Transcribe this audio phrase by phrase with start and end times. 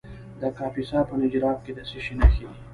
[0.41, 2.57] د کاپیسا په نجراب کې د څه شي نښې دي؟